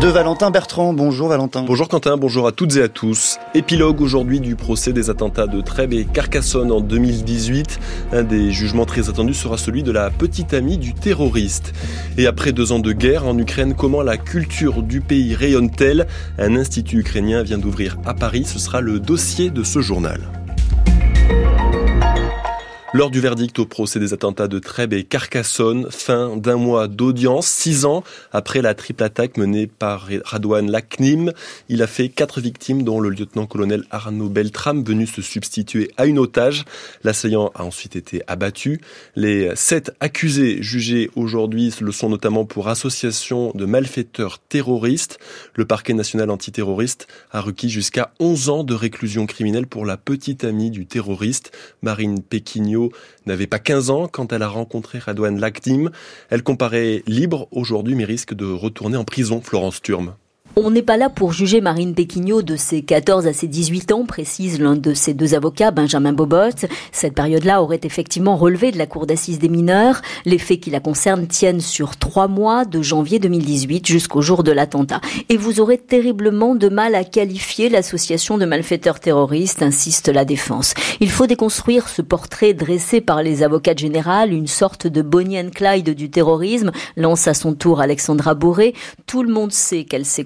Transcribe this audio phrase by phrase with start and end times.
[0.00, 0.92] de Valentin Bertrand.
[0.92, 1.64] Bonjour Valentin.
[1.64, 3.38] Bonjour Quentin, bonjour à toutes et à tous.
[3.54, 7.80] Épilogue aujourd'hui du procès des attentats de Trèbes et Carcassonne en 2018.
[8.12, 11.72] Un des jugements très attendus sera celui de la petite amie du terroriste.
[12.16, 16.06] Et après deux ans de guerre en Ukraine, comment la culture du pays rayonne-t-elle?
[16.38, 18.44] Un institut ukrainien vient d'ouvrir à Paris.
[18.44, 20.20] Ce sera le dossier de ce journal.
[22.94, 27.46] Lors du verdict au procès des attentats de Trèbes et Carcassonne, fin d'un mois d'audience,
[27.46, 31.34] six ans après la triple attaque menée par Radouane Laknim,
[31.68, 36.18] il a fait quatre victimes, dont le lieutenant-colonel Arnaud Beltram, venu se substituer à une
[36.18, 36.64] otage.
[37.04, 38.80] L'assaillant a ensuite été abattu.
[39.16, 45.18] Les sept accusés jugés aujourd'hui le sont notamment pour association de malfaiteurs terroristes.
[45.54, 50.44] Le parquet national antiterroriste a requis jusqu'à 11 ans de réclusion criminelle pour la petite
[50.44, 52.77] amie du terroriste, Marine Péquignot
[53.26, 55.90] n'avait pas 15 ans quand elle a rencontré Radouane Lactim.
[56.30, 60.14] Elle comparait libre aujourd'hui mais risque de retourner en prison, Florence Turme.
[60.60, 64.04] On n'est pas là pour juger Marine Péquignot de ses 14 à ses 18 ans,
[64.04, 66.66] précise l'un de ses deux avocats, Benjamin Bobot.
[66.90, 70.02] Cette période-là aurait effectivement relevé de la cour d'assises des mineurs.
[70.24, 74.50] Les faits qui la concernent tiennent sur trois mois, de janvier 2018 jusqu'au jour de
[74.50, 75.00] l'attentat.
[75.28, 80.74] Et vous aurez terriblement de mal à qualifier l'association de malfaiteurs terroristes, insiste la défense.
[80.98, 85.50] Il faut déconstruire ce portrait dressé par les avocats généraux, une sorte de Bonnie and
[85.54, 88.74] Clyde du terrorisme, lance à son tour Alexandra Bourré.
[89.06, 90.24] Tout le monde sait qu'elle s'est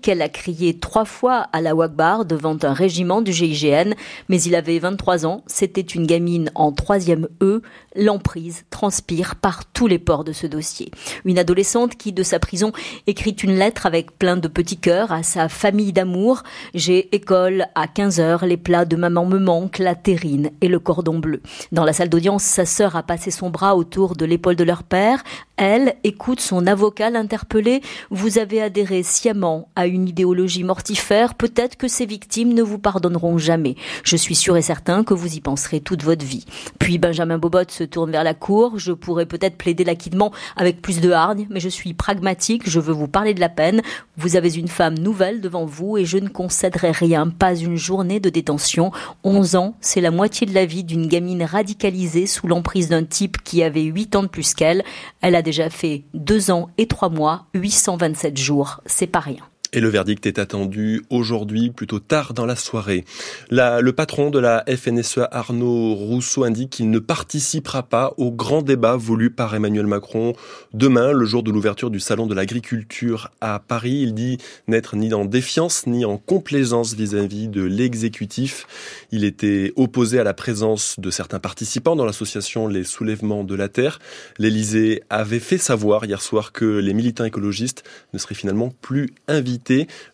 [0.00, 3.94] qu'elle a crié trois fois à la Wagbar devant un régiment du GIGN,
[4.28, 7.62] mais il avait 23 ans, c'était une gamine en troisième E,
[7.94, 10.90] l'emprise transpire par tous les ports de ce dossier.
[11.24, 12.72] Une adolescente qui, de sa prison,
[13.06, 16.42] écrit une lettre avec plein de petits cœurs à sa famille d'amour.
[16.74, 20.78] J'ai école à 15 heures, les plats de maman me manquent, la terrine et le
[20.78, 21.40] cordon bleu.
[21.72, 24.82] Dans la salle d'audience, sa sœur a passé son bras autour de l'épaule de leur
[24.82, 25.22] père.
[25.56, 27.80] Elle écoute son avocat l'interpeller.
[28.10, 33.38] Vous avez adhéré sciemment à une idéologie mortifère, peut-être que ces victimes ne vous pardonneront
[33.38, 33.74] jamais.
[34.02, 36.44] Je suis sûr et certain que vous y penserez toute votre vie.
[36.78, 38.78] Puis Benjamin Bobot se tourne vers la cour.
[38.78, 42.68] Je pourrais peut-être plaider l'acquittement avec plus de hargne, mais je suis pragmatique.
[42.68, 43.80] Je veux vous parler de la peine.
[44.18, 48.20] Vous avez une femme nouvelle devant vous et je ne concéderai rien, pas une journée
[48.20, 48.92] de détention.
[49.24, 53.42] 11 ans, c'est la moitié de la vie d'une gamine radicalisée sous l'emprise d'un type
[53.42, 54.84] qui avait 8 ans de plus qu'elle.
[55.22, 58.80] Elle a déjà fait 2 ans et 3 mois, 827 jours.
[58.84, 59.44] C'est pas rien.
[59.76, 63.04] Et le verdict est attendu aujourd'hui, plutôt tard dans la soirée.
[63.50, 68.96] le patron de la FNSEA, Arnaud Rousseau, indique qu'il ne participera pas au grand débat
[68.96, 70.32] voulu par Emmanuel Macron
[70.72, 74.00] demain, le jour de l'ouverture du Salon de l'agriculture à Paris.
[74.00, 78.66] Il dit n'être ni en défiance ni en complaisance vis-à-vis de l'exécutif.
[79.12, 83.68] Il était opposé à la présence de certains participants dans l'association Les Soulèvements de la
[83.68, 83.98] Terre.
[84.38, 89.65] L'Élysée avait fait savoir hier soir que les militants écologistes ne seraient finalement plus invités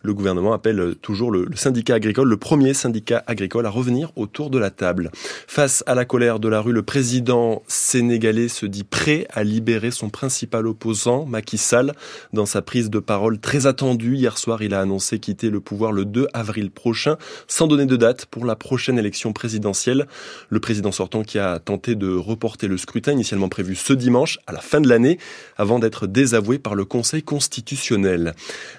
[0.03, 4.59] le gouvernement appelle toujours le, syndicat agricole, le premier syndicat agricole, à revenir autour de
[4.59, 5.11] la table.
[5.47, 9.91] Face à la colère de la rue, le président sénégalais se dit prêt à libérer
[9.91, 11.93] son principal opposant, Macky Sall.
[12.33, 15.93] Dans sa prise de parole très attendue hier soir, il a annoncé quitter le pouvoir
[15.93, 20.07] le 2 avril prochain, sans donner de date pour la prochaine élection présidentielle.
[20.49, 24.53] Le président sortant qui a tenté de reporter le scrutin initialement prévu ce dimanche à
[24.53, 25.19] la fin de l'année,
[25.57, 28.35] avant d'être désavoué par le Conseil constitutionnel.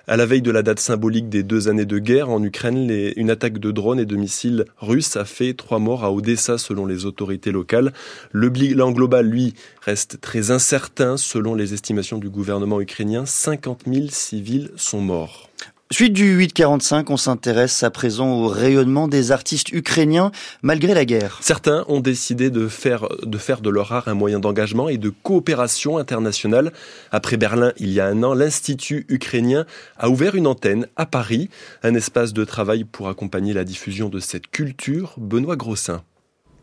[0.07, 3.29] À la veille de la date symbolique des deux années de guerre en Ukraine, une
[3.29, 7.05] attaque de drones et de missiles russes a fait trois morts à Odessa selon les
[7.05, 7.93] autorités locales.
[8.31, 11.17] Le bilan global, lui, reste très incertain.
[11.17, 15.49] Selon les estimations du gouvernement ukrainien, 50 000 civils sont morts.
[15.93, 20.31] Suite du 845, on s'intéresse à présent au rayonnement des artistes ukrainiens
[20.63, 21.37] malgré la guerre.
[21.41, 25.09] Certains ont décidé de faire, de faire de leur art un moyen d'engagement et de
[25.09, 26.73] coopération internationale.
[27.11, 29.67] Après Berlin, il y a un an, l'Institut ukrainien
[29.99, 31.51] a ouvert une antenne à Paris,
[31.83, 35.13] un espace de travail pour accompagner la diffusion de cette culture.
[35.17, 36.01] Benoît Grossin.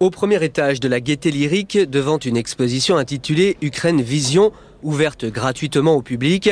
[0.01, 4.51] Au premier étage de la Gaîté Lyrique, devant une exposition intitulée Ukraine Vision,
[4.83, 6.51] ouverte gratuitement au public,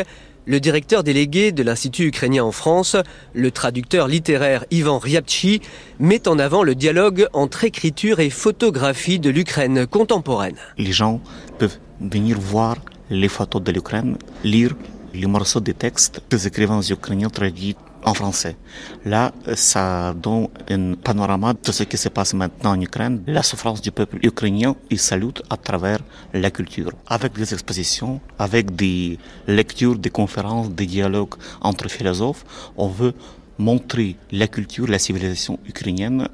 [0.48, 2.96] le directeur délégué de l'Institut ukrainien en France,
[3.34, 5.60] le traducteur littéraire Ivan Ryabchi,
[6.00, 10.56] met en avant le dialogue entre écriture et photographie de l'Ukraine contemporaine.
[10.78, 11.20] Les gens
[11.58, 12.76] peuvent venir voir
[13.10, 14.74] les photos de l'Ukraine, lire
[15.12, 17.76] les morceaux des textes des écrivains ukrainiens traduits
[18.14, 18.56] français.
[19.04, 23.80] Là, ça donne un panorama de ce qui se passe maintenant en Ukraine, la souffrance
[23.80, 26.00] du peuple ukrainien, il salute à travers
[26.32, 32.44] la culture, avec des expositions, avec des lectures, des conférences, des dialogues entre philosophes.
[32.76, 33.14] On veut
[33.58, 36.28] montrer la culture, la civilisation ukrainienne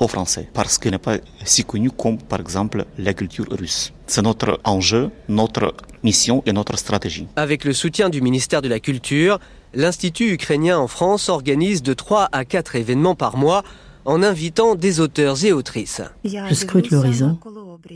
[0.00, 3.92] aux Français, parce qu'il n'est pas si connu comme, par exemple, la culture russe.
[4.06, 7.26] C'est notre enjeu, notre mission et notre stratégie.
[7.36, 9.38] Avec le soutien du ministère de la Culture,
[9.74, 13.62] l'Institut ukrainien en France organise de 3 à 4 événements par mois
[14.04, 16.02] en invitant des auteurs et autrices.
[16.24, 17.38] Je scrute l'horizon,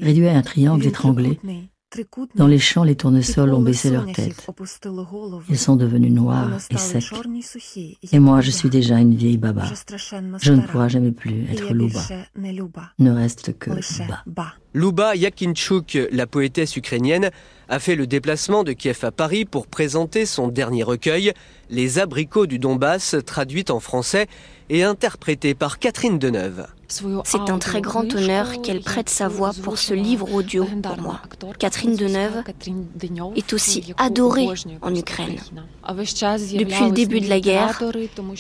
[0.01, 1.39] réduit à un triangle étranglé.
[2.35, 4.47] Dans les champs, les tournesols ont baissé leur tête.
[5.49, 7.05] Ils sont devenus noirs et secs.
[8.13, 9.65] Et moi, je suis déjà une vieille baba.
[10.41, 12.01] Je ne pourrai jamais plus être Luba.
[12.99, 13.71] Ne reste que
[14.27, 14.55] Ba.
[14.75, 17.31] Luba Yakinchuk, la poétesse ukrainienne,
[17.69, 21.33] a fait le déplacement de Kiev à Paris pour présenter son dernier recueil,
[21.71, 24.27] Les abricots du Donbass, traduit en français
[24.71, 26.67] et interprété par Catherine Deneuve.
[27.25, 31.21] C'est un très grand honneur qu'elle prête sa voix pour ce livre audio pour moi.
[31.59, 32.43] Catherine Deneuve
[33.37, 34.49] est aussi adorée
[34.83, 35.39] en Ukraine.
[35.89, 37.83] Depuis le début de la guerre,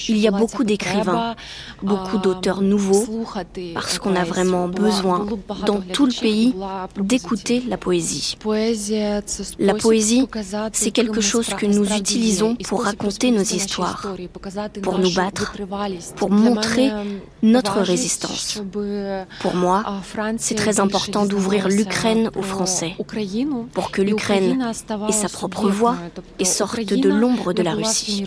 [0.09, 1.35] il y a beaucoup d'écrivains,
[1.83, 3.25] beaucoup d'auteurs nouveaux,
[3.73, 5.27] parce qu'on a vraiment besoin,
[5.67, 6.55] dans tout le pays,
[6.97, 8.37] d'écouter la poésie.
[9.59, 10.27] La poésie,
[10.73, 14.07] c'est quelque chose que nous utilisons pour raconter nos histoires,
[14.83, 15.55] pour nous battre,
[16.17, 16.91] pour montrer
[17.43, 18.63] notre résistance.
[19.41, 19.85] Pour moi,
[20.39, 22.95] c'est très important d'ouvrir l'Ukraine aux Français,
[23.73, 24.73] pour que l'Ukraine
[25.09, 25.97] ait sa propre voix
[26.39, 28.25] et sorte de l'ombre de la Russie.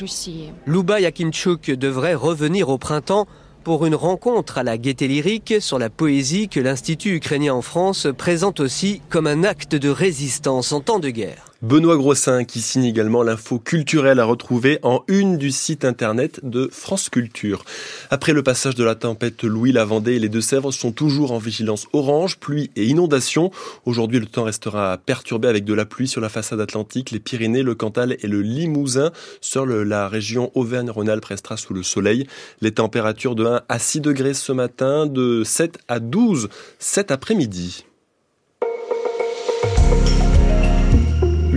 [0.66, 3.28] Luba Yakinchuk devrait revenir au printemps
[3.68, 8.08] pour une rencontre à la Gaîté Lyrique sur la poésie que l'Institut ukrainien en France
[8.18, 11.52] présente aussi comme un acte de résistance en temps de guerre.
[11.64, 16.70] Benoît Grossin qui signe également l'info culturelle à retrouver en une du site internet de
[16.72, 17.66] France Culture.
[18.12, 21.40] Après le passage de la tempête Louis, la Vendée et les Deux-Sèvres sont toujours en
[21.40, 23.50] vigilance orange, pluie et inondation.
[23.86, 27.64] Aujourd'hui, le temps restera perturbé avec de la pluie sur la façade atlantique, les Pyrénées,
[27.64, 29.12] le Cantal et le Limousin.
[29.42, 32.28] Seule la région Auvergne-Rhône-Alpes restera sous le soleil.
[32.62, 37.84] Les températures de 1 à 6 degrés ce matin, de 7 à 12 cet après-midi.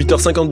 [0.04, 0.48] 8h52.